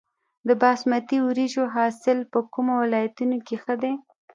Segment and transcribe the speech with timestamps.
[0.47, 3.93] د باسمتي وریجو حاصل په کومو ولایتونو کې ښه دی؟